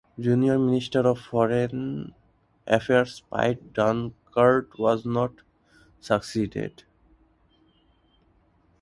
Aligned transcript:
Junior 0.19 0.57
minister 0.57 1.01
of 1.01 1.19
Foreign 1.19 2.15
Affairs 2.65 3.21
Piet 3.31 3.71
Dankert 3.71 4.79
was 4.79 5.05
not 5.05 5.31
succeeded. 5.99 6.83